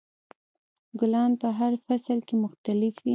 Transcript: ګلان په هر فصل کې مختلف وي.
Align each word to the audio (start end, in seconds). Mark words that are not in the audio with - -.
ګلان 0.99 1.31
په 1.41 1.47
هر 1.59 1.73
فصل 1.85 2.19
کې 2.27 2.35
مختلف 2.43 2.95
وي. 3.03 3.09